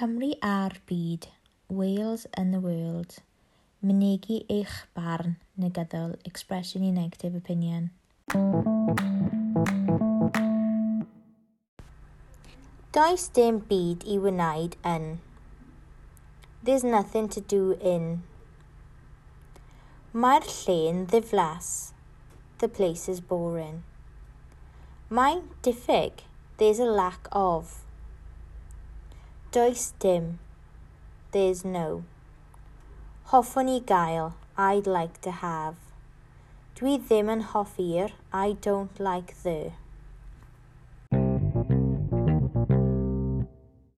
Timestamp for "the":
2.54-2.58, 22.64-22.72, 39.42-39.72